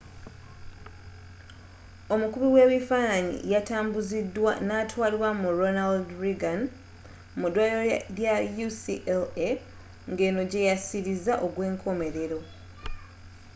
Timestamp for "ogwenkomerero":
11.45-12.39